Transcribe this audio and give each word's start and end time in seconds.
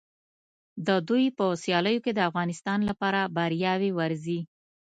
د 0.87 0.89
دوی 1.07 1.25
په 1.37 1.45
سیالیو 1.63 2.03
کې 2.05 2.11
د 2.15 2.19
افغانستان 2.29 2.79
لپاره 2.89 3.31
بریاوې 3.35 3.91
ورځي. 3.99 4.39